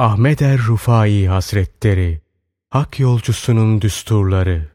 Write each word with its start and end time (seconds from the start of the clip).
Ahmet 0.00 0.42
er 0.42 0.58
Rufai 0.58 1.28
Hazretleri 1.28 2.20
Hak 2.70 3.00
yolcusunun 3.00 3.80
düsturları 3.80 4.68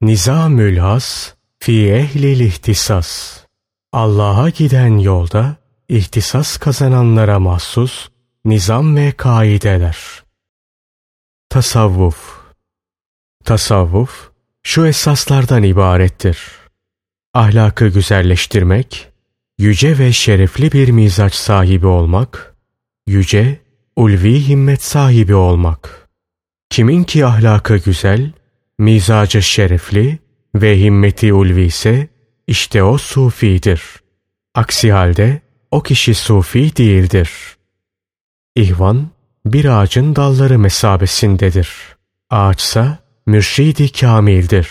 Nizamül 0.00 0.76
Has 0.76 1.34
fi 1.58 1.90
ehlil 1.90 2.40
ihtisas 2.40 3.40
Allah'a 3.92 4.48
giden 4.48 4.98
yolda 4.98 5.56
ihtisas 5.88 6.56
kazananlara 6.56 7.40
mahsus 7.40 8.08
nizam 8.44 8.96
ve 8.96 9.12
kaideler. 9.12 9.98
Tasavvuf 11.48 12.40
Tasavvuf 13.44 14.30
şu 14.62 14.86
esaslardan 14.86 15.62
ibarettir. 15.62 16.38
Ahlakı 17.34 17.88
güzelleştirmek, 17.88 19.12
yüce 19.58 19.98
ve 19.98 20.12
şerefli 20.12 20.72
bir 20.72 20.88
mizaç 20.88 21.34
sahibi 21.34 21.86
olmak, 21.86 22.54
yüce, 23.06 23.63
ulvi 23.96 24.48
himmet 24.48 24.82
sahibi 24.82 25.34
olmak. 25.34 26.08
Kimin 26.70 27.04
ki 27.04 27.26
ahlakı 27.26 27.76
güzel, 27.76 28.32
mizacı 28.78 29.42
şerefli 29.42 30.18
ve 30.54 30.80
himmeti 30.80 31.32
ulvi 31.32 31.62
ise 31.62 32.08
işte 32.46 32.82
o 32.82 32.98
sufidir. 32.98 33.82
Aksi 34.54 34.92
halde 34.92 35.40
o 35.70 35.82
kişi 35.82 36.14
sufi 36.14 36.76
değildir. 36.76 37.30
İhvan 38.56 39.08
bir 39.46 39.64
ağacın 39.64 40.16
dalları 40.16 40.58
mesabesindedir. 40.58 41.70
Ağaçsa 42.30 42.98
mürşidi 43.26 43.92
kamildir. 43.92 44.68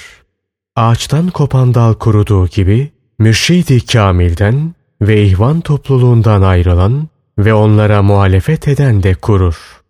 Ağaçtan 0.76 1.30
kopan 1.30 1.74
dal 1.74 1.94
kuruduğu 1.94 2.48
gibi 2.48 2.92
mürşidi 3.20 3.86
kamilden 3.86 4.76
ve 5.02 5.24
ihvan 5.24 5.62
topluluğundan 5.62 6.42
ayrılan 6.42 7.08
ve 7.38 7.54
onlara 7.54 8.02
muhalefet 8.02 8.68
eden 8.68 9.04
de 9.04 9.14
kurur. 9.14 9.82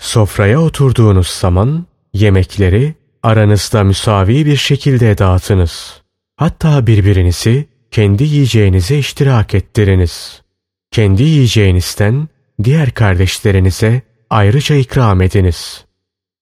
Sofraya 0.00 0.60
oturduğunuz 0.60 1.26
zaman 1.28 1.86
yemekleri 2.12 2.94
aranızda 3.22 3.84
müsavi 3.84 4.46
bir 4.46 4.56
şekilde 4.56 5.18
dağıtınız. 5.18 6.02
Hatta 6.36 6.86
birbirinizi 6.86 7.68
kendi 7.90 8.24
yiyeceğinize 8.24 8.98
iştirak 8.98 9.54
ettiriniz. 9.54 10.42
Kendi 10.90 11.22
yiyeceğinizden 11.22 12.28
diğer 12.64 12.90
kardeşlerinize 12.90 14.02
ayrıca 14.30 14.76
ikram 14.76 15.22
ediniz. 15.22 15.84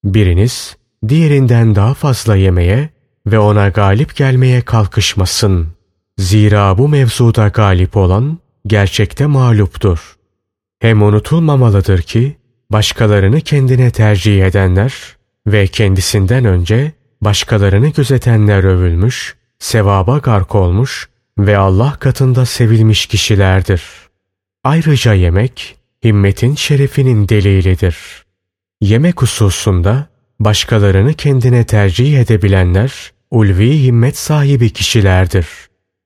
Biriniz 0.04 0.76
diğerinden 1.08 1.74
daha 1.74 1.94
fazla 1.94 2.36
yemeye 2.36 2.88
ve 3.26 3.38
ona 3.38 3.68
galip 3.68 4.16
gelmeye 4.16 4.60
kalkışmasın. 4.60 5.68
Zira 6.18 6.78
bu 6.78 6.88
mevzuda 6.88 7.48
galip 7.48 7.96
olan 7.96 8.38
gerçekte 8.66 9.26
mağluptur. 9.26 10.16
Hem 10.78 11.02
unutulmamalıdır 11.02 12.02
ki 12.02 12.36
başkalarını 12.70 13.40
kendine 13.40 13.90
tercih 13.90 14.46
edenler 14.46 14.94
ve 15.46 15.66
kendisinden 15.66 16.44
önce 16.44 16.92
başkalarını 17.20 17.88
gözetenler 17.88 18.64
övülmüş, 18.64 19.36
sevaba 19.58 20.18
gark 20.18 20.54
olmuş 20.54 21.08
ve 21.38 21.58
Allah 21.58 21.92
katında 21.92 22.46
sevilmiş 22.46 23.06
kişilerdir. 23.06 23.82
Ayrıca 24.64 25.14
yemek, 25.14 25.76
himmetin 26.04 26.54
şerefinin 26.54 27.28
delilidir. 27.28 27.96
Yemek 28.80 29.22
hususunda 29.22 30.06
başkalarını 30.40 31.14
kendine 31.14 31.66
tercih 31.66 32.20
edebilenler, 32.20 33.12
ulvi 33.30 33.84
himmet 33.84 34.18
sahibi 34.18 34.70
kişilerdir. 34.70 35.46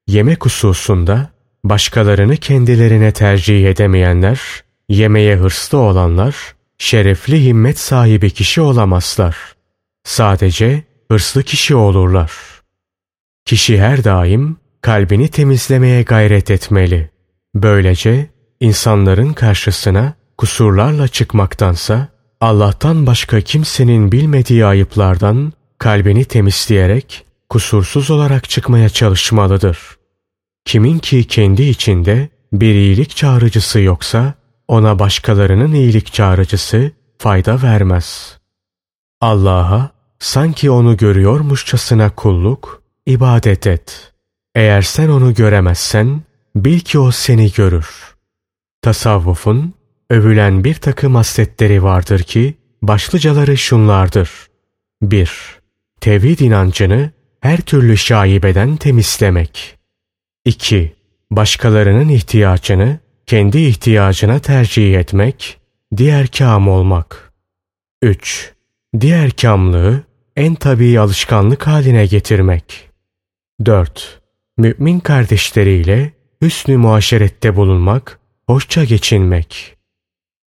Yemek 0.07 0.45
hususunda 0.45 1.31
başkalarını 1.69 2.37
kendilerine 2.37 3.13
tercih 3.13 3.67
edemeyenler, 3.67 4.41
yemeye 4.89 5.37
hırslı 5.37 5.79
olanlar, 5.79 6.37
şerefli 6.79 7.45
himmet 7.45 7.79
sahibi 7.79 8.31
kişi 8.31 8.61
olamazlar. 8.61 9.37
Sadece 10.05 10.83
hırslı 11.11 11.43
kişi 11.43 11.75
olurlar. 11.75 12.33
Kişi 13.45 13.81
her 13.81 14.05
daim 14.05 14.57
kalbini 14.83 15.29
temizlemeye 15.29 16.03
gayret 16.03 16.51
etmeli. 16.51 17.11
Böylece 17.55 18.27
insanların 18.61 19.33
karşısına 19.33 20.15
kusurlarla 20.39 21.09
çıkmaktansa 21.09 22.09
Allah'tan 22.41 23.07
başka 23.07 23.41
kimsenin 23.41 24.13
bilmediği 24.13 24.67
ayıplardan 24.67 25.53
kalbini 25.79 26.25
temizleyerek 26.25 27.27
kusursuz 27.49 28.11
olarak 28.11 28.51
çıkmaya 28.51 28.89
çalışmalıdır. 28.89 29.98
Kimin 30.69 30.99
ki 30.99 31.25
kendi 31.25 31.63
içinde 31.63 32.29
bir 32.53 32.75
iyilik 32.75 33.17
çağrıcısı 33.17 33.81
yoksa 33.81 34.35
ona 34.69 34.99
başkalarının 34.99 35.73
iyilik 35.73 36.13
çağrıcısı 36.13 36.91
fayda 37.19 37.63
vermez. 37.63 38.39
Allah'a 39.21 39.91
sanki 40.19 40.71
onu 40.71 40.97
görüyormuşçasına 40.97 42.11
kulluk, 42.11 42.83
ibadet 43.07 43.67
et. 43.67 44.13
Eğer 44.55 44.83
sen 44.83 45.09
onu 45.09 45.35
göremezsen 45.35 46.23
bil 46.57 46.81
ki 46.81 46.99
o 46.99 47.11
seni 47.11 47.53
görür. 47.53 48.17
Tasavvufun 48.83 49.75
övülen 50.11 50.65
bir 50.65 50.75
takım 50.75 51.15
hasletleri 51.15 51.83
vardır 51.83 52.23
ki 52.23 52.55
başlıcaları 52.83 53.57
şunlardır. 53.57 54.31
1. 55.03 55.61
Tevhid 56.01 56.39
inancını 56.39 57.11
her 57.41 57.61
türlü 57.61 57.97
şaibeden 57.97 58.77
temizlemek. 58.77 59.78
2. 60.49 60.93
Başkalarının 61.31 62.09
ihtiyacını 62.09 62.99
kendi 63.27 63.59
ihtiyacına 63.59 64.39
tercih 64.39 64.95
etmek, 64.95 65.61
diğer 65.97 66.27
kam 66.27 66.69
olmak. 66.69 67.33
3. 68.03 68.53
Diğer 69.01 69.31
kamlığı 69.31 70.03
en 70.37 70.55
tabii 70.55 71.01
alışkanlık 71.01 71.67
haline 71.67 72.07
getirmek. 72.07 72.91
4. 73.67 74.21
Mümin 74.59 75.01
kardeşleriyle 75.01 76.13
hüsnü 76.43 76.77
muaşerette 76.77 77.57
bulunmak, 77.57 78.19
hoşça 78.47 78.85
geçinmek. 78.85 79.77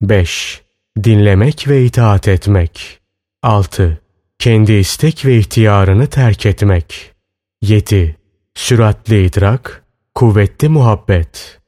5. 0.02 0.62
Dinlemek 1.04 1.68
ve 1.68 1.86
itaat 1.86 2.28
etmek. 2.28 3.00
6. 3.44 4.02
Kendi 4.40 4.74
istek 4.74 5.26
ve 5.26 5.38
ihtiyarını 5.38 6.08
terk 6.08 6.46
etmek. 6.46 7.12
7. 7.62 8.20
Süratli 8.60 9.26
idrak, 9.26 9.79
kuvvetli 10.16 10.70
muhabbet. 10.70 11.60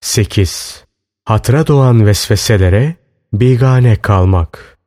8. 0.00 0.84
Hatıra 1.24 1.66
doğan 1.66 2.06
vesveselere 2.06 2.96
bigane 3.32 3.96
kalmak. 3.96 4.78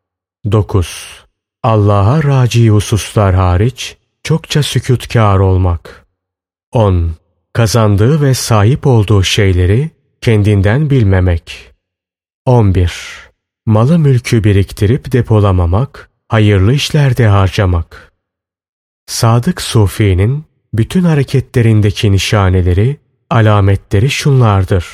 9. 0.52 1.26
Allah'a 1.64 2.24
raci 2.24 2.70
hususlar 2.70 3.36
hariç 3.36 3.98
çokça 4.24 4.64
sükutkar 4.64 5.40
olmak. 5.40 6.06
10. 6.72 7.12
Kazandığı 7.54 8.22
ve 8.22 8.34
sahip 8.34 8.88
olduğu 8.88 9.24
şeyleri 9.24 9.90
kendinden 10.22 10.90
bilmemek. 10.90 11.74
11. 12.46 12.94
Malı 13.66 14.00
mülkü 14.00 14.44
biriktirip 14.44 15.12
depolamamak, 15.12 16.10
hayırlı 16.28 16.74
işlerde 16.74 17.28
harcamak. 17.28 18.14
Sadık 19.06 19.62
Sufi'nin 19.62 20.46
bütün 20.78 21.04
hareketlerindeki 21.04 22.12
nişaneleri, 22.12 22.98
alametleri 23.30 24.10
şunlardır. 24.10 24.86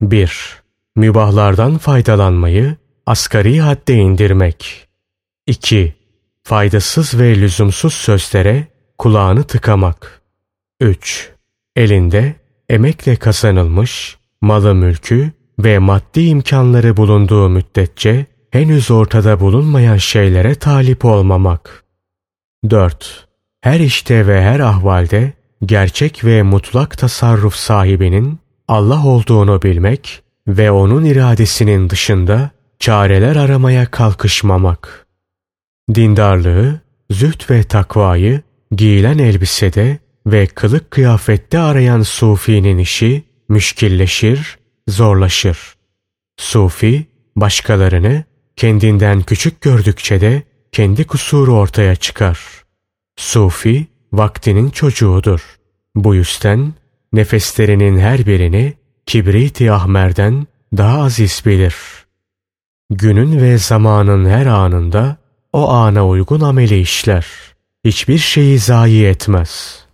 1. 0.00 0.56
Mübahlardan 0.96 1.78
faydalanmayı 1.78 2.76
asgari 3.06 3.60
hadde 3.60 3.94
indirmek. 3.94 4.88
2. 5.46 5.94
Faydasız 6.42 7.18
ve 7.20 7.40
lüzumsuz 7.40 7.94
sözlere 7.94 8.66
kulağını 8.98 9.44
tıkamak. 9.44 10.22
3. 10.80 11.30
Elinde 11.76 12.34
emekle 12.68 13.16
kazanılmış 13.16 14.18
malı 14.40 14.74
mülkü 14.74 15.32
ve 15.58 15.78
maddi 15.78 16.20
imkanları 16.20 16.96
bulunduğu 16.96 17.48
müddetçe 17.48 18.26
henüz 18.50 18.90
ortada 18.90 19.40
bulunmayan 19.40 19.96
şeylere 19.96 20.54
talip 20.54 21.04
olmamak. 21.04 21.84
4. 22.70 23.27
Her 23.60 23.80
işte 23.80 24.26
ve 24.26 24.42
her 24.42 24.60
ahvalde 24.60 25.32
gerçek 25.66 26.24
ve 26.24 26.42
mutlak 26.42 26.98
tasarruf 26.98 27.54
sahibinin 27.54 28.38
Allah 28.68 29.06
olduğunu 29.06 29.62
bilmek 29.62 30.22
ve 30.48 30.70
onun 30.70 31.04
iradesinin 31.04 31.90
dışında 31.90 32.50
çareler 32.78 33.36
aramaya 33.36 33.90
kalkışmamak. 33.90 35.06
Dindarlığı, 35.94 36.80
züht 37.10 37.50
ve 37.50 37.62
takvayı 37.62 38.42
giyilen 38.70 39.18
elbisede 39.18 39.98
ve 40.26 40.46
kılık 40.46 40.90
kıyafette 40.90 41.58
arayan 41.58 42.02
sufinin 42.02 42.78
işi 42.78 43.24
müşkilleşir, 43.48 44.58
zorlaşır. 44.88 45.58
Sufi, 46.36 47.06
başkalarını 47.36 48.24
kendinden 48.56 49.22
küçük 49.22 49.60
gördükçe 49.60 50.20
de 50.20 50.42
kendi 50.72 51.06
kusuru 51.06 51.56
ortaya 51.56 51.96
çıkar. 51.96 52.38
Sufi, 53.18 53.86
vaktinin 54.12 54.70
çocuğudur. 54.70 55.40
Bu 55.94 56.14
yüzden 56.14 56.74
nefeslerinin 57.12 57.98
her 57.98 58.26
birini 58.26 58.74
kibrit-i 59.06 59.72
ahmerden 59.72 60.46
daha 60.76 61.02
aziz 61.02 61.42
bilir. 61.46 61.74
Günün 62.90 63.40
ve 63.40 63.58
zamanın 63.58 64.30
her 64.30 64.46
anında 64.46 65.16
o 65.52 65.68
ana 65.68 66.08
uygun 66.08 66.40
ameli 66.40 66.80
işler. 66.80 67.26
Hiçbir 67.84 68.18
şeyi 68.18 68.58
zayi 68.58 69.04
etmez. 69.04 69.84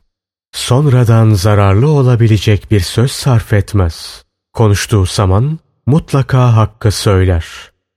Sonradan 0.52 1.30
zararlı 1.30 1.88
olabilecek 1.88 2.70
bir 2.70 2.80
söz 2.80 3.10
sarf 3.12 3.52
etmez. 3.52 4.24
Konuştuğu 4.52 5.06
zaman 5.06 5.58
mutlaka 5.86 6.56
hakkı 6.56 6.90
söyler. 6.90 7.46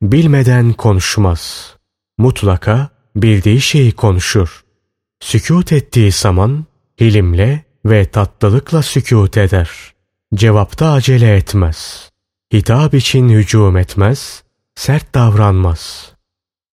Bilmeden 0.02 0.74
konuşmaz. 0.74 1.76
Mutlaka 2.18 2.90
bildiği 3.16 3.62
şeyi 3.62 3.92
konuşur. 3.92 4.67
Sükut 5.19 5.72
ettiği 5.72 6.12
zaman 6.12 6.66
hilimle 7.02 7.64
ve 7.86 8.06
tatlılıkla 8.06 8.81
sükut 8.81 9.38
eder. 9.38 9.69
Cevapta 10.36 10.92
acele 10.92 11.36
etmez. 11.36 12.10
Hitap 12.54 12.94
için 12.94 13.30
hücum 13.30 13.78
etmez, 13.78 14.44
sert 14.75 15.16
davranmaz. 15.16 16.12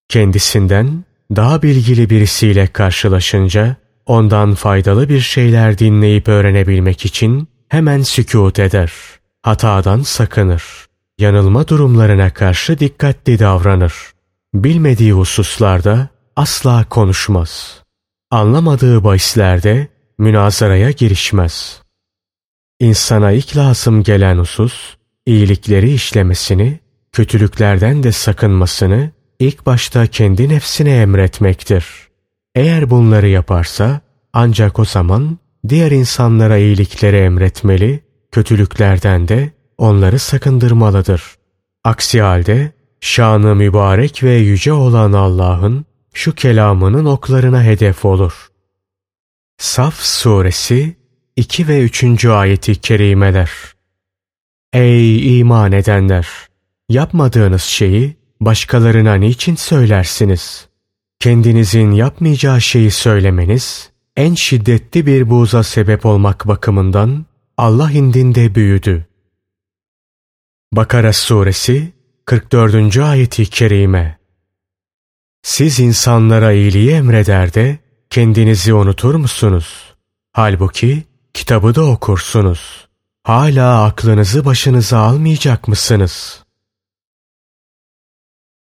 Kendisinden 0.09 1.05
daha 1.37 1.63
bilgili 1.63 2.11
birisiyle 2.11 2.67
karşılaşınca 2.67 3.77
ondan 4.07 4.55
faydalı 4.55 5.09
bir 5.09 5.21
şeyler 5.21 5.79
dinleyip 5.79 6.29
öğrenebilmek 6.29 7.05
için 7.05 7.49
hemen 7.69 8.03
sükut 8.03 8.59
eder. 8.59 8.93
Hatadan 9.43 10.03
sakınır. 10.03 10.65
Yanılma 11.19 11.69
durumlarına 11.69 12.31
karşı 12.31 12.79
dikkatli 12.79 13.39
davranır. 13.39 13.95
Bilmediği 14.55 15.13
hususlarda 15.13 16.09
asla 16.37 16.85
konuşmaz. 16.85 17.84
Anlamadığı 18.35 19.05
bahislerde 19.05 19.89
münazaraya 20.19 20.91
girişmez. 20.91 21.83
İnsana 22.81 23.33
ilk 23.33 23.57
lazım 23.57 24.03
gelen 24.03 24.39
husus, 24.39 24.97
iyilikleri 25.27 25.93
işlemesini, 25.93 26.81
kötülüklerden 27.13 28.03
de 28.03 28.13
sakınmasını 28.13 29.11
ilk 29.39 29.67
başta 29.67 30.07
kendi 30.07 30.49
nefsine 30.49 30.97
emretmektir. 30.97 31.87
Eğer 32.55 32.91
bunları 32.91 33.29
yaparsa 33.29 34.01
ancak 34.33 34.79
o 34.79 34.85
zaman 34.85 35.39
diğer 35.69 35.91
insanlara 35.91 36.57
iyilikleri 36.57 37.17
emretmeli, 37.17 38.01
kötülüklerden 38.33 39.29
de 39.29 39.53
onları 39.79 40.19
sakındırmalıdır. 40.19 41.23
Aksi 41.85 42.23
halde 42.23 42.73
şanı 43.01 43.55
mübarek 43.55 44.23
ve 44.23 44.35
yüce 44.35 44.73
olan 44.73 45.13
Allah'ın 45.13 45.85
şu 46.15 46.35
kelamının 46.35 47.05
oklarına 47.05 47.63
hedef 47.63 48.05
olur. 48.05 48.49
Saf 49.59 49.95
suresi 49.95 50.97
2 51.37 51.69
ve 51.69 51.83
3. 51.83 52.25
ayeti 52.25 52.81
kerimeler. 52.81 53.51
Ey 54.73 55.39
iman 55.41 55.73
edenler! 55.73 56.29
Yapmadığınız 56.89 57.63
şeyi 57.63 58.17
başkalarına 58.41 59.15
niçin 59.15 59.55
söylersiniz? 59.55 60.69
Kendinizin 61.21 61.93
yapmayacağı 61.93 62.61
şeyi 62.61 62.91
söylemeniz 62.91 63.91
en 64.17 64.35
şiddetli 64.35 65.07
bir 65.07 65.31
buğza 65.31 65.63
sebep 65.63 66.07
olmak 66.07 66.49
bakımından 66.49 67.27
Allah 67.57 67.91
indinde 67.91 68.55
büyüdü. 68.55 69.07
Bakara 70.73 71.13
suresi 71.13 71.93
44. 72.25 72.97
ayeti 72.97 73.47
kerime 73.47 74.19
Siz 75.45 75.81
insanlara 75.81 76.53
iyiliği 76.53 76.91
emreder 76.91 77.55
de 77.55 77.79
kendinizi 78.11 78.75
unutur 78.75 79.15
musunuz? 79.15 79.95
Halbuki 80.33 81.03
kitabı 81.35 81.75
da 81.75 81.85
okursunuz. 81.85 82.89
Hala 83.23 83.85
aklınızı 83.85 84.45
başınıza 84.45 84.99
almayacak 84.99 85.69
mısınız? 85.69 86.45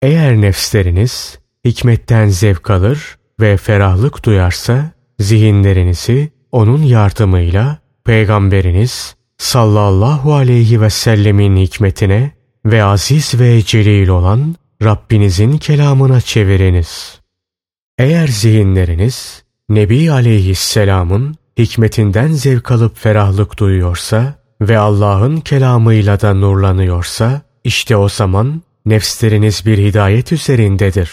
Eğer 0.03 0.41
nefsleriniz 0.41 1.39
hikmetten 1.65 2.29
zevk 2.29 2.71
alır 2.71 3.19
ve 3.41 3.57
ferahlık 3.57 4.25
duyarsa 4.25 4.91
zihinlerinizi 5.19 6.33
onun 6.53 6.83
yardımıyla 6.83 7.79
Peygamberiniz 8.05 9.17
sallallahu 9.39 10.35
aleyhi 10.35 10.81
ve 10.81 10.91
sellemin 10.91 11.57
hikmetine 11.57 12.33
ve 12.65 12.85
aziz 12.85 13.41
ve 13.41 13.63
celil 13.63 14.09
olan 14.09 14.57
Rabbinizin 14.85 15.59
kelamına 15.59 16.21
çeviriniz. 16.21 17.21
Eğer 17.99 18.27
zihinleriniz 18.27 19.45
Nebi 19.69 20.13
aleyhisselamın 20.13 21.37
hikmetinden 21.59 22.29
zevk 22.29 22.71
alıp 22.71 22.99
ferahlık 22.99 23.59
duyuyorsa 23.59 24.35
ve 24.61 24.79
Allah'ın 24.79 25.41
kelamıyla 25.41 26.21
da 26.21 26.35
nurlanıyorsa 26.35 27.43
işte 27.65 27.97
o 27.97 28.09
zaman 28.09 28.63
nefsleriniz 28.87 29.67
bir 29.67 29.79
hidayet 29.79 30.33
üzerindedir. 30.33 31.11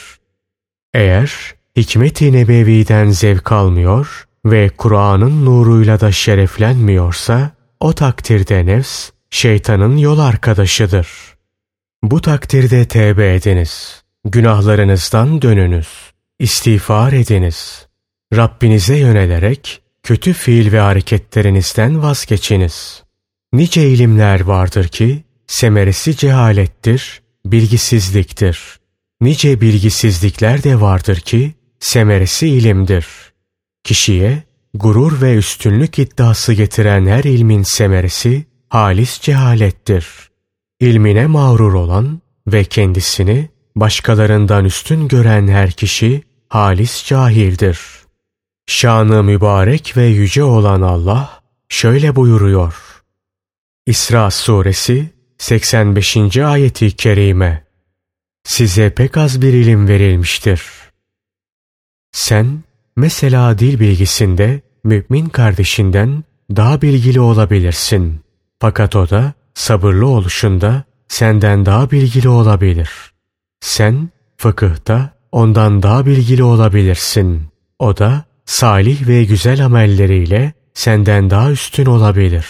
Eğer 0.93 1.55
hikmet-i 1.77 2.33
nebeviden 2.33 3.09
zevk 3.09 3.51
almıyor 3.51 4.25
ve 4.45 4.69
Kur'an'ın 4.69 5.45
nuruyla 5.45 5.99
da 5.99 6.11
şereflenmiyorsa 6.11 7.51
o 7.79 7.93
takdirde 7.93 8.65
nefs 8.65 9.09
şeytanın 9.29 9.97
yol 9.97 10.19
arkadaşıdır. 10.19 11.07
Bu 12.03 12.21
takdirde 12.21 12.85
tevbe 12.85 13.35
ediniz. 13.35 14.03
Günahlarınızdan 14.25 15.41
dönünüz. 15.41 15.87
İstiğfar 16.39 17.13
ediniz. 17.13 17.87
Rabbinize 18.35 18.97
yönelerek 18.97 19.81
kötü 20.03 20.33
fiil 20.33 20.71
ve 20.71 20.79
hareketlerinizden 20.79 22.03
vazgeçiniz. 22.03 23.03
Nice 23.53 23.89
ilimler 23.89 24.41
vardır 24.41 24.87
ki 24.87 25.23
semeresi 25.47 26.17
cehalettir, 26.17 27.21
bilgisizliktir. 27.45 28.79
Nice 29.21 29.61
bilgisizlikler 29.61 30.63
de 30.63 30.81
vardır 30.81 31.19
ki 31.19 31.53
semeresi 31.79 32.47
ilimdir. 32.47 33.05
Kişiye 33.83 34.43
gurur 34.73 35.21
ve 35.21 35.35
üstünlük 35.35 35.99
iddiası 35.99 36.53
getiren 36.53 37.05
her 37.05 37.23
ilmin 37.23 37.63
semeresi 37.63 38.45
halis 38.69 39.21
cehalettir. 39.21 40.30
İlmine 40.81 41.27
mağrur 41.27 41.73
olan 41.73 42.21
ve 42.47 42.63
kendisini 42.63 43.49
başkalarından 43.75 44.65
üstün 44.65 45.07
gören 45.07 45.47
her 45.47 45.71
kişi 45.71 46.23
halis 46.49 47.05
cahildir. 47.05 47.79
Şanı 48.65 49.23
mübarek 49.23 49.97
ve 49.97 50.05
yüce 50.05 50.43
olan 50.43 50.81
Allah 50.81 51.41
şöyle 51.69 52.15
buyuruyor. 52.15 53.03
İsra 53.85 54.31
suresi 54.31 55.09
85. 55.37 56.37
ayeti 56.37 56.91
kerime 56.91 57.65
Size 58.43 58.93
pek 58.93 59.17
az 59.17 59.41
bir 59.41 59.53
ilim 59.53 59.87
verilmiştir. 59.87 60.63
Sen 62.11 62.63
mesela 62.95 63.59
dil 63.59 63.79
bilgisinde 63.79 64.61
mümin 64.83 65.29
kardeşinden 65.29 66.23
daha 66.55 66.81
bilgili 66.81 67.19
olabilirsin. 67.19 68.21
Fakat 68.59 68.95
o 68.95 69.09
da 69.09 69.33
sabırlı 69.53 70.07
oluşunda 70.07 70.83
senden 71.07 71.65
daha 71.65 71.91
bilgili 71.91 72.29
olabilir. 72.29 72.89
Sen 73.59 74.09
fıkıhta 74.37 75.09
ondan 75.31 75.83
daha 75.83 76.05
bilgili 76.05 76.43
olabilirsin. 76.43 77.47
O 77.79 77.97
da 77.97 78.23
salih 78.45 79.07
ve 79.07 79.23
güzel 79.23 79.65
amelleriyle 79.65 80.53
senden 80.73 81.29
daha 81.29 81.51
üstün 81.51 81.85
olabilir. 81.85 82.45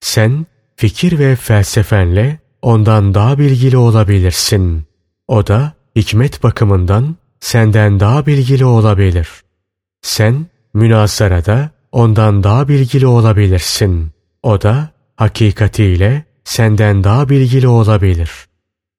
Sen 0.00 0.46
fikir 0.76 1.18
ve 1.18 1.36
felsefenle 1.36 2.38
ondan 2.62 3.14
daha 3.14 3.38
bilgili 3.38 3.76
olabilirsin. 3.76 4.84
O 5.28 5.46
da 5.46 5.72
hikmet 5.96 6.42
bakımından 6.42 7.16
senden 7.40 8.00
daha 8.00 8.26
bilgili 8.26 8.64
olabilir. 8.64 9.28
Sen 10.02 10.46
münazarada 10.74 11.70
ondan 11.92 12.42
daha 12.42 12.68
bilgili 12.68 13.06
olabilirsin. 13.06 14.10
O 14.42 14.62
da 14.62 14.90
hakikatiyle 15.20 16.24
senden 16.44 17.04
daha 17.04 17.28
bilgili 17.28 17.68
olabilir. 17.68 18.30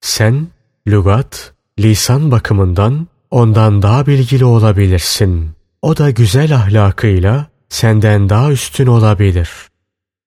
Sen 0.02 0.48
lügat, 0.88 1.54
lisan 1.80 2.32
bakımından 2.32 3.08
ondan 3.32 3.82
daha 3.82 4.08
bilgili 4.08 4.46
olabilirsin. 4.46 5.52
O 5.82 5.98
da 5.98 6.10
güzel 6.10 6.56
ahlakıyla 6.56 7.48
senden 7.70 8.30
daha 8.30 8.52
üstün 8.52 8.88
olabilir. 8.88 9.50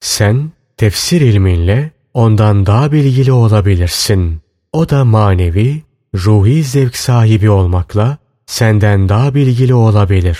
Sen 0.01 0.53
tefsir 0.77 1.21
ilminle 1.21 1.91
ondan 2.15 2.67
daha 2.67 2.93
bilgili 2.93 3.33
olabilirsin. 3.33 4.41
O 4.73 4.89
da 4.89 5.05
manevi, 5.05 5.83
ruhi 6.15 6.65
zevk 6.65 6.97
sahibi 6.97 7.51
olmakla 7.51 8.19
senden 8.47 9.09
daha 9.09 9.35
bilgili 9.35 9.75
olabilir. 9.75 10.39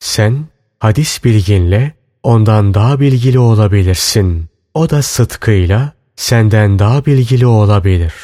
Sen 0.00 0.44
hadis 0.78 1.24
bilginle 1.24 1.92
ondan 2.22 2.74
daha 2.74 3.00
bilgili 3.00 3.38
olabilirsin. 3.38 4.48
O 4.78 4.90
da 4.90 5.02
sıtkıyla 5.02 5.92
senden 6.16 6.78
daha 6.78 7.06
bilgili 7.06 7.46
olabilir. 7.46 8.14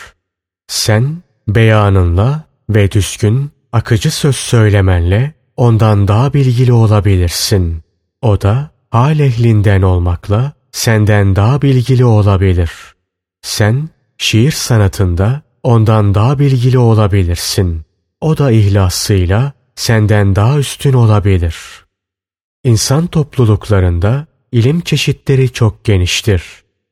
Sen 0.66 1.22
beyanınla 1.48 2.44
ve 2.70 2.90
düzgün, 2.90 3.50
akıcı 3.72 4.10
söz 4.10 4.36
söylemenle 4.36 5.34
ondan 5.56 6.08
daha 6.08 6.34
bilgili 6.34 6.72
olabilirsin. 6.72 7.82
O 8.22 8.40
da 8.40 8.70
hal 8.90 9.20
ehlinden 9.20 9.82
olmakla 9.82 10.52
senden 10.72 11.36
daha 11.36 11.62
bilgili 11.62 12.04
olabilir. 12.04 12.70
Sen 13.42 13.88
şiir 14.18 14.52
sanatında 14.52 15.42
ondan 15.62 16.14
daha 16.14 16.38
bilgili 16.38 16.78
olabilirsin. 16.78 17.82
O 18.20 18.38
da 18.38 18.50
ihlasıyla 18.50 19.52
senden 19.74 20.36
daha 20.36 20.58
üstün 20.58 20.92
olabilir. 20.92 21.56
İnsan 22.64 23.06
topluluklarında 23.06 24.26
ilim 24.54 24.80
çeşitleri 24.80 25.52
çok 25.52 25.84
geniştir. 25.84 26.42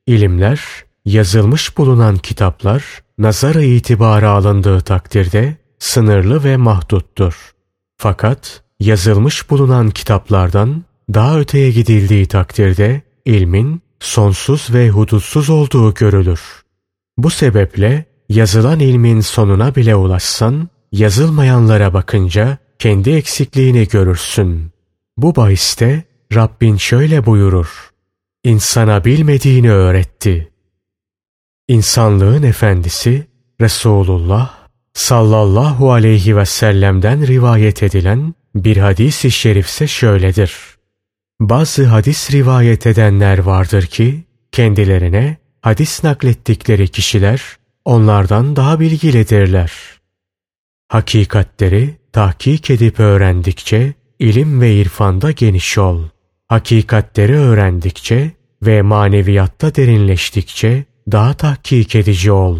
İlimler, 0.07 0.61
yazılmış 1.05 1.77
bulunan 1.77 2.17
kitaplar, 2.17 2.83
nazara 3.17 3.61
itibara 3.61 4.29
alındığı 4.29 4.81
takdirde 4.81 5.57
sınırlı 5.79 6.43
ve 6.43 6.57
mahduttur. 6.57 7.51
Fakat 7.97 8.63
yazılmış 8.79 9.49
bulunan 9.49 9.89
kitaplardan 9.89 10.83
daha 11.13 11.39
öteye 11.39 11.71
gidildiği 11.71 12.25
takdirde 12.25 13.01
ilmin 13.25 13.81
sonsuz 13.99 14.73
ve 14.73 14.89
hudutsuz 14.89 15.49
olduğu 15.49 15.93
görülür. 15.93 16.41
Bu 17.17 17.29
sebeple 17.29 18.05
yazılan 18.29 18.79
ilmin 18.79 19.21
sonuna 19.21 19.75
bile 19.75 19.95
ulaşsan, 19.95 20.69
yazılmayanlara 20.91 21.93
bakınca 21.93 22.57
kendi 22.79 23.09
eksikliğini 23.09 23.87
görürsün. 23.87 24.71
Bu 25.17 25.35
bahiste 25.35 26.03
Rabbin 26.35 26.77
şöyle 26.77 27.25
buyurur. 27.25 27.89
İnsana 28.43 29.05
bilmediğini 29.05 29.71
öğretti. 29.71 30.51
İnsanlığın 31.67 32.43
efendisi 32.43 33.27
Resulullah 33.61 34.53
sallallahu 34.93 35.91
aleyhi 35.91 36.37
ve 36.37 36.45
sellem'den 36.45 37.27
rivayet 37.27 37.83
edilen 37.83 38.33
bir 38.55 38.77
hadis-i 38.77 39.31
şerifse 39.31 39.87
şöyledir. 39.87 40.53
Bazı 41.39 41.85
hadis 41.85 42.31
rivayet 42.31 42.87
edenler 42.87 43.37
vardır 43.37 43.85
ki 43.85 44.23
kendilerine 44.51 45.37
hadis 45.61 46.03
naklettikleri 46.03 46.87
kişiler 46.87 47.41
onlardan 47.85 48.55
daha 48.55 48.79
bilgilidirler. 48.79 49.71
Hakikatleri 50.87 51.97
tahkik 52.13 52.69
edip 52.69 52.99
öğrendikçe 52.99 53.93
ilim 54.19 54.61
ve 54.61 54.75
irfanda 54.75 55.31
geniş 55.31 55.77
ol. 55.77 56.12
Hakikatleri 56.53 57.35
öğrendikçe 57.35 58.31
ve 58.63 58.81
maneviyatta 58.81 59.75
derinleştikçe 59.75 60.85
daha 61.11 61.33
tahkik 61.33 61.95
edici 61.95 62.31
ol. 62.31 62.59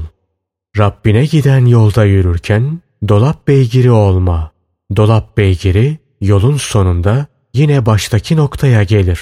Rabbine 0.78 1.26
giden 1.26 1.66
yolda 1.66 2.06
yürürken 2.06 2.80
dolap 3.08 3.48
beygiri 3.48 3.92
olma. 3.92 4.52
Dolap 4.96 5.38
beygiri 5.38 5.98
yolun 6.22 6.58
sonunda 6.58 7.26
yine 7.54 7.86
baştaki 7.86 8.36
noktaya 8.36 8.84
gelir. 8.84 9.22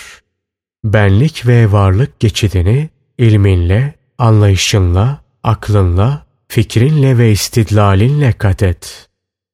Benlik 0.84 1.48
ve 1.48 1.72
varlık 1.72 2.20
geçidini 2.20 2.90
ilminle, 3.18 3.94
anlayışınla, 4.18 5.22
aklınla, 5.44 6.26
fikrinle 6.48 7.18
ve 7.18 7.32
istidlalinle 7.32 8.34
kat 8.34 8.64
et. 8.64 9.10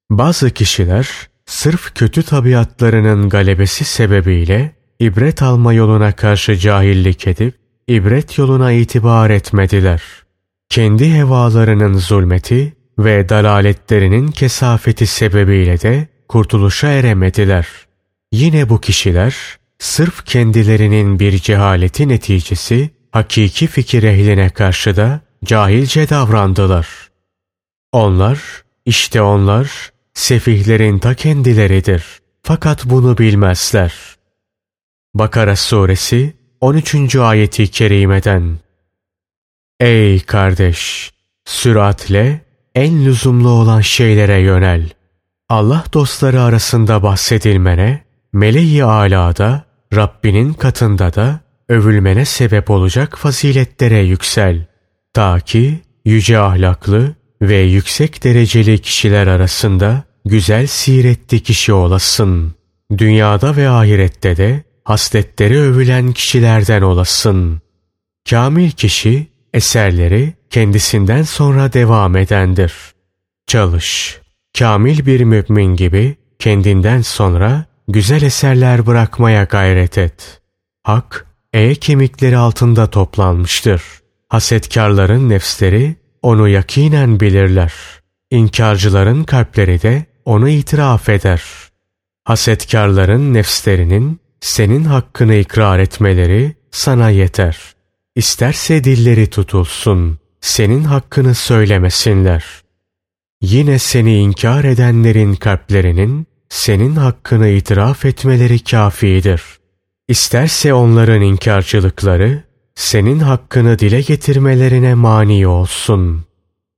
Bazı 0.09 0.51
kişiler 0.51 1.09
sırf 1.45 1.95
kötü 1.95 2.23
tabiatlarının 2.23 3.29
galebesi 3.29 3.85
sebebiyle 3.85 4.76
ibret 4.99 5.41
alma 5.41 5.73
yoluna 5.73 6.11
karşı 6.11 6.57
cahillik 6.57 7.27
edip 7.27 7.55
ibret 7.87 8.37
yoluna 8.37 8.71
itibar 8.71 9.29
etmediler. 9.29 10.01
Kendi 10.69 11.13
hevalarının 11.13 11.97
zulmeti 11.97 12.73
ve 12.99 13.29
dalaletlerinin 13.29 14.27
kesafeti 14.27 15.07
sebebiyle 15.07 15.81
de 15.81 16.07
kurtuluşa 16.27 16.87
eremediler. 16.87 17.67
Yine 18.31 18.69
bu 18.69 18.81
kişiler 18.81 19.35
sırf 19.79 20.25
kendilerinin 20.25 21.19
bir 21.19 21.39
cehaleti 21.39 22.07
neticesi 22.07 22.89
hakiki 23.11 23.67
fikir 23.67 24.03
ehline 24.03 24.49
karşı 24.49 24.95
da 24.95 25.21
cahilce 25.45 26.09
davrandılar. 26.09 26.87
Onlar, 27.91 28.39
işte 28.85 29.21
onlar 29.21 29.91
sefihlerin 30.13 30.99
ta 30.99 31.13
kendileridir. 31.13 32.03
Fakat 32.43 32.85
bunu 32.85 33.17
bilmezler. 33.17 34.16
Bakara 35.19 35.55
suresi 35.55 36.33
13. 36.61 37.15
ayeti 37.15 37.67
kerimeden 37.67 38.59
Ey 39.79 40.19
kardeş! 40.19 41.11
Süratle 41.45 42.41
en 42.75 43.05
lüzumlu 43.05 43.49
olan 43.49 43.81
şeylere 43.81 44.39
yönel. 44.39 44.89
Allah 45.49 45.83
dostları 45.93 46.41
arasında 46.41 47.03
bahsedilmene, 47.03 48.03
meleği 48.33 48.83
alada, 48.83 49.63
Rabbinin 49.95 50.53
katında 50.53 51.13
da 51.13 51.39
övülmene 51.69 52.25
sebep 52.25 52.69
olacak 52.69 53.17
faziletlere 53.17 53.99
yüksel. 53.99 54.65
Ta 55.13 55.39
ki 55.39 55.79
yüce 56.05 56.39
ahlaklı 56.39 57.15
ve 57.41 57.57
yüksek 57.57 58.23
dereceli 58.23 58.79
kişiler 58.79 59.27
arasında 59.27 60.03
güzel 60.25 60.67
siretli 60.67 61.43
kişi 61.43 61.73
olasın. 61.73 62.55
Dünyada 62.97 63.55
ve 63.55 63.69
ahirette 63.69 64.37
de 64.37 64.66
hasletleri 64.87 65.59
övülen 65.59 66.11
kişilerden 66.11 66.81
olasın. 66.81 67.61
Kamil 68.29 68.71
kişi 68.71 69.27
eserleri 69.53 70.33
kendisinden 70.49 71.23
sonra 71.23 71.73
devam 71.73 72.15
edendir. 72.15 72.73
Çalış. 73.47 74.19
Kamil 74.59 75.05
bir 75.05 75.23
mümin 75.23 75.75
gibi 75.75 76.15
kendinden 76.39 77.01
sonra 77.01 77.65
güzel 77.87 78.21
eserler 78.21 78.85
bırakmaya 78.85 79.43
gayret 79.43 79.97
et. 79.97 80.41
Hak, 80.83 81.25
e 81.53 81.75
kemikleri 81.75 82.37
altında 82.37 82.89
toplanmıştır. 82.89 83.81
Hasetkarların 84.29 85.29
nefsleri 85.29 85.95
onu 86.21 86.47
yakinen 86.47 87.19
bilirler. 87.19 87.73
İnkarcıların 88.31 89.23
kalpleri 89.23 89.81
de 89.81 90.05
onu 90.25 90.49
itiraf 90.49 91.09
eder. 91.09 91.43
Hasetkarların 92.23 93.33
nefslerinin 93.33 94.19
senin 94.41 94.83
hakkını 94.83 95.35
ikrar 95.35 95.79
etmeleri 95.79 96.55
sana 96.71 97.09
yeter. 97.09 97.57
İsterse 98.15 98.83
dilleri 98.83 99.27
tutulsun, 99.27 100.19
senin 100.41 100.83
hakkını 100.83 101.35
söylemesinler. 101.35 102.45
Yine 103.41 103.79
seni 103.79 104.17
inkar 104.17 104.63
edenlerin 104.63 105.35
kalplerinin 105.35 106.27
senin 106.49 106.95
hakkını 106.95 107.47
itiraf 107.47 108.05
etmeleri 108.05 108.59
kafidir. 108.59 109.41
İsterse 110.07 110.73
onların 110.73 111.21
inkarcılıkları 111.21 112.43
senin 112.75 113.19
hakkını 113.19 113.79
dile 113.79 114.01
getirmelerine 114.01 114.95
mani 114.95 115.47
olsun. 115.47 116.25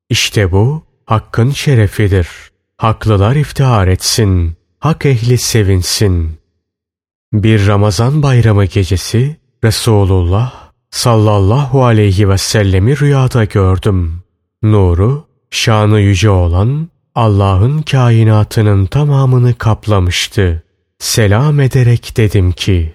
İşte 0.09 0.51
bu 0.51 0.83
hakkın 1.05 1.51
şerefidir. 1.51 2.27
Haklılar 2.77 3.35
iftihar 3.35 3.87
etsin, 3.87 4.57
hak 4.79 5.05
ehli 5.05 5.37
sevinsin. 5.37 6.38
Bir 7.33 7.67
Ramazan 7.67 8.23
bayramı 8.23 8.65
gecesi 8.65 9.37
Resulullah 9.63 10.53
sallallahu 10.91 11.85
aleyhi 11.85 12.29
ve 12.29 12.37
sellemi 12.37 12.99
rüyada 12.99 13.43
gördüm. 13.43 14.21
Nuru, 14.63 15.25
şanı 15.51 15.99
yüce 15.99 16.29
olan 16.29 16.89
Allah'ın 17.15 17.81
kainatının 17.81 18.85
tamamını 18.85 19.53
kaplamıştı. 19.53 20.63
Selam 20.99 21.59
ederek 21.59 22.13
dedim 22.17 22.51
ki, 22.51 22.93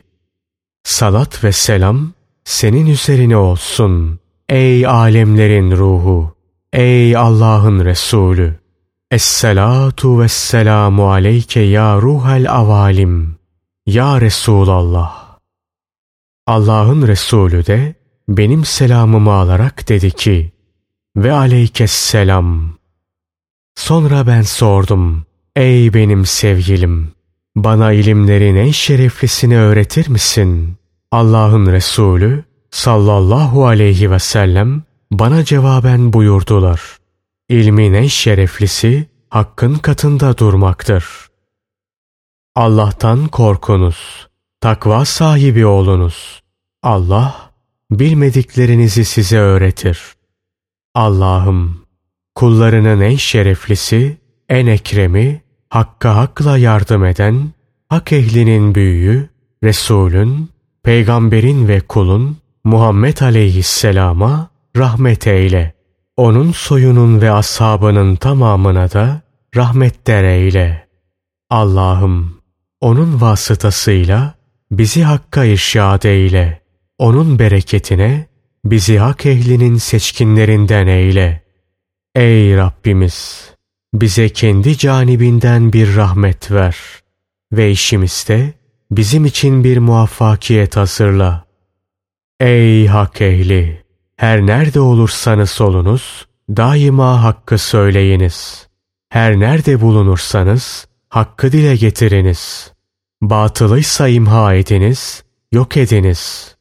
Salat 0.84 1.44
ve 1.44 1.52
selam 1.52 2.12
senin 2.44 2.86
üzerine 2.86 3.36
olsun. 3.36 4.18
Ey 4.48 4.86
alemlerin 4.86 5.70
ruhu, 5.70 6.34
ey 6.72 7.16
Allah'ın 7.16 7.84
Resulü. 7.84 8.54
Esselatu 9.10 10.20
vesselamu 10.20 11.12
aleyke 11.12 11.60
ya 11.60 11.96
ruhel 11.96 12.50
avalim. 12.52 13.43
Ya 13.86 14.20
Resulallah. 14.20 15.38
Allah'ın 16.46 17.06
Resulü 17.06 17.66
de 17.66 17.94
benim 18.28 18.64
selamımı 18.64 19.32
alarak 19.32 19.88
dedi 19.88 20.10
ki 20.10 20.52
ve 21.16 21.32
aleykesselam. 21.32 22.78
Sonra 23.74 24.26
ben 24.26 24.42
sordum. 24.42 25.24
Ey 25.56 25.94
benim 25.94 26.26
sevgilim! 26.26 27.12
Bana 27.56 27.92
ilimlerin 27.92 28.56
en 28.56 28.70
şereflisini 28.70 29.58
öğretir 29.58 30.08
misin? 30.08 30.76
Allah'ın 31.10 31.66
Resulü 31.66 32.44
sallallahu 32.70 33.66
aleyhi 33.66 34.10
ve 34.10 34.18
sellem 34.18 34.82
bana 35.10 35.44
cevaben 35.44 36.12
buyurdular. 36.12 36.80
İlmin 37.48 37.94
en 37.94 38.06
şereflisi 38.06 39.08
hakkın 39.30 39.74
katında 39.74 40.38
durmaktır. 40.38 41.04
Allah'tan 42.56 43.28
korkunuz, 43.28 44.28
takva 44.60 45.04
sahibi 45.04 45.66
olunuz. 45.66 46.42
Allah 46.82 47.50
bilmediklerinizi 47.90 49.04
size 49.04 49.38
öğretir. 49.38 50.00
Allah'ım 50.94 51.86
kullarının 52.34 53.00
en 53.00 53.16
şereflisi, 53.16 54.16
en 54.48 54.66
ekremi, 54.66 55.42
hakka 55.70 56.16
hakla 56.16 56.58
yardım 56.58 57.04
eden, 57.04 57.52
hak 57.88 58.12
ehlinin 58.12 58.74
büyüğü, 58.74 59.28
Resulün, 59.64 60.50
peygamberin 60.82 61.68
ve 61.68 61.80
kulun 61.80 62.36
Muhammed 62.64 63.18
aleyhisselama 63.18 64.48
rahmet 64.76 65.26
eyle. 65.26 65.74
onun 66.16 66.52
soyunun 66.52 67.20
ve 67.20 67.32
ashabının 67.32 68.16
tamamına 68.16 68.92
da 68.92 69.22
rahmetler 69.56 70.24
eyle. 70.24 70.88
Allah'ım 71.50 72.43
onun 72.80 73.20
vasıtasıyla 73.20 74.34
bizi 74.70 75.02
hakka 75.02 75.44
irşad 75.44 76.02
eyle. 76.02 76.62
Onun 76.98 77.38
bereketine 77.38 78.26
bizi 78.64 78.98
hak 78.98 79.26
ehlinin 79.26 79.76
seçkinlerinden 79.76 80.86
eyle. 80.86 81.42
Ey 82.14 82.56
Rabbimiz! 82.56 83.50
Bize 83.94 84.28
kendi 84.28 84.78
canibinden 84.78 85.72
bir 85.72 85.96
rahmet 85.96 86.50
ver 86.50 86.76
ve 87.52 87.70
işimizde 87.70 88.52
bizim 88.90 89.24
için 89.24 89.64
bir 89.64 89.78
muvaffakiyet 89.78 90.76
hazırla. 90.76 91.44
Ey 92.40 92.86
hak 92.86 93.20
ehli! 93.20 93.84
Her 94.16 94.46
nerede 94.46 94.80
olursanız 94.80 95.60
olunuz, 95.60 96.26
daima 96.50 97.22
hakkı 97.22 97.58
söyleyiniz. 97.58 98.68
Her 99.08 99.40
nerede 99.40 99.80
bulunursanız, 99.80 100.88
hakkı 101.14 101.52
dile 101.52 101.76
getiriniz. 101.76 102.72
Batılıysa 103.22 104.08
imha 104.08 104.54
ediniz, 104.54 105.24
yok 105.52 105.76
ediniz. 105.76 106.54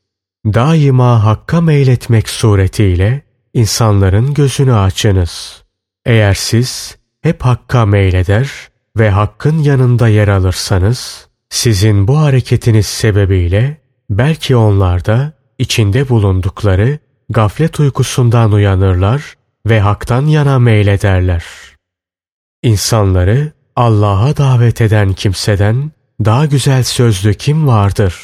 Daima 0.46 1.24
hakka 1.24 1.62
meyletmek 1.62 2.30
suretiyle 2.30 3.22
insanların 3.54 4.34
gözünü 4.34 4.76
açınız. 4.76 5.64
Eğer 6.06 6.34
siz 6.34 6.98
hep 7.22 7.42
hakka 7.42 7.86
meyleder 7.86 8.50
ve 8.98 9.10
hakkın 9.10 9.58
yanında 9.58 10.08
yer 10.08 10.28
alırsanız, 10.28 11.28
sizin 11.50 12.08
bu 12.08 12.18
hareketiniz 12.18 12.86
sebebiyle 12.86 13.78
belki 14.10 14.56
onlar 14.56 15.06
da 15.06 15.34
içinde 15.58 16.10
bulundukları 16.10 17.00
gaflet 17.30 17.80
uykusundan 17.80 18.52
uyanırlar 18.52 19.34
ve 19.66 19.80
haktan 19.80 20.26
yana 20.26 20.60
meylederler. 20.60 21.44
İnsanları 22.64 23.52
Allah'a 23.76 24.38
davet 24.38 24.82
eden 24.82 25.14
kimseden 25.14 25.92
daha 26.26 26.46
güzel 26.46 26.84
sözlü 26.84 27.34
kim 27.34 27.68
vardır? 27.68 28.16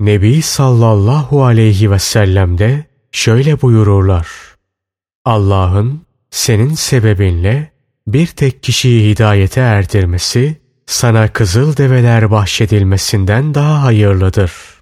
Nebi 0.00 0.42
sallallahu 0.42 1.44
aleyhi 1.44 1.90
ve 1.90 1.98
sellem 1.98 2.58
de 2.58 2.86
şöyle 3.12 3.62
buyururlar. 3.62 4.28
Allah'ın 5.24 6.02
senin 6.30 6.74
sebebinle 6.74 7.72
bir 8.06 8.26
tek 8.26 8.62
kişiyi 8.62 9.10
hidayete 9.10 9.60
erdirmesi 9.60 10.56
sana 10.86 11.32
kızıl 11.32 11.76
develer 11.76 12.30
bahşedilmesinden 12.30 13.54
daha 13.54 13.82
hayırlıdır.'' 13.82 14.77